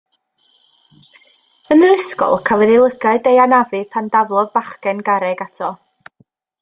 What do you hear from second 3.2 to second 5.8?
ei anafu pan daflodd bachgen garreg ato.